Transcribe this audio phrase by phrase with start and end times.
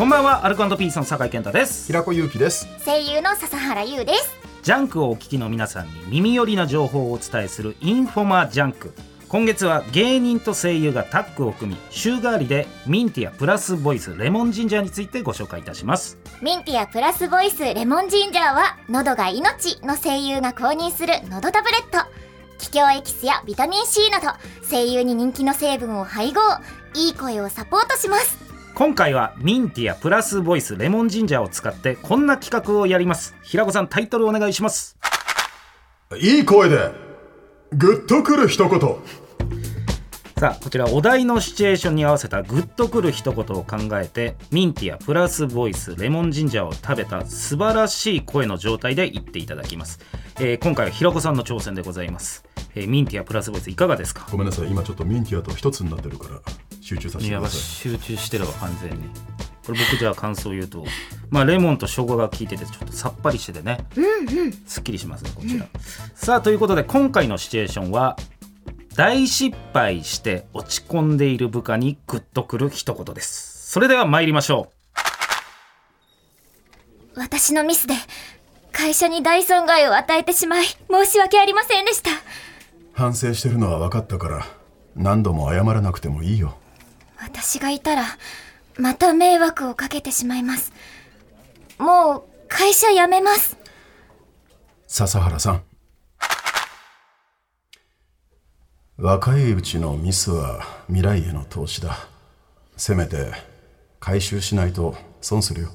[0.00, 1.88] こんばんはアルコ＆ピースの酒井健太です。
[1.88, 2.66] 平子祐希です。
[2.86, 4.34] 声優の篠原侑です。
[4.62, 8.94] ジャンクをお聞きの皆さんに耳寄りな情報をお伝えするインフォマジャンク。
[9.28, 16.16] 今月は芸人と声優がタッグを組み週替わりでミンティアプラスボイスレモンジンジャーについてご紹介いたします。
[16.40, 22.10] ミンティアプラスボイスレモンジンジャーは喉が命の声優が公認する喉タブレット。
[22.56, 24.28] 桔梗エキスやビタミン C など
[24.66, 26.40] 声優に人気の成分を配合。
[26.94, 33.34] いい声をサポートします今回はミンティアプラスボイスレモンジンジャーを使ってこんな企画をやります。
[33.42, 34.96] 平子さんタイトルお願いします。
[36.18, 36.90] いい声で
[37.72, 38.80] グッとくる一言。
[40.38, 50.00] さあこちらお題のシチュエーションに合わせたグッとくる一言を考えてミンティアプラスボイスレモンジンジャーを食べた素晴らしい声の状態で言っていただきます、
[50.36, 52.42] えー今回は平子さんの挑戦でございます、
[52.74, 54.26] えーミンティアプラスボイスいかがですか？
[54.30, 54.70] ごめんなさい。
[54.70, 56.40] 今ちょっとミンティアと一つになってるから
[56.90, 59.08] 集中させいやてくださ集中してれば完全に。
[59.64, 60.84] これ僕じゃあ感想を言うと
[61.28, 63.78] まあレモンと生姜が効いててちょっとさっぱりしててね。
[64.66, 65.66] すっきりしますねこちら、
[66.14, 68.16] さあということで今回のシチュエーションは
[68.96, 73.70] 大失敗して落ち込んでいる部下にグッとくる一言です。
[73.70, 74.72] それでは参りましょ
[77.14, 77.94] 私のミスで
[78.72, 82.10] 会社に大損害を与えてしまい申し訳ありませんでした。
[82.10, 82.14] い
[82.94, 84.46] 反省してるのは分かったから
[84.96, 86.56] 何度も謝らなくてもいいよ
[87.42, 88.04] 私がいたら
[88.76, 90.72] また迷惑をかけてしまいます。
[91.78, 93.56] もう会社辞めます。
[94.86, 95.62] 笹原さん。
[98.98, 101.96] 若いうちのミスは未来への投資だ。
[102.76, 103.32] せめて
[104.00, 105.68] 回収しないと損するよ。
[105.68, 105.72] う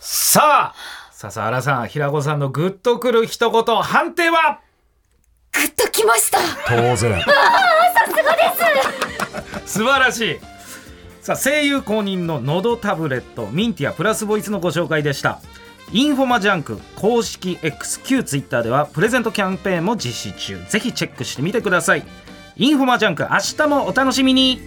[0.00, 0.74] さあ
[1.12, 4.60] 笹原さん平子さんのグッとくる一言判定は？
[5.52, 6.38] グッときました。
[6.66, 7.22] 当然
[9.72, 10.38] 素晴らしい。
[11.22, 15.40] さあ声優公認ののどタブレットミンティアプラスボイスのご紹介でした。
[15.92, 20.62] インフォマジャンク公式 XQTwitter ではプレゼントキャンペーンも実施中。
[20.68, 22.04] ぜひチェックしてみてください。
[22.56, 24.60] インフォマジャンク明日もお楽しみに。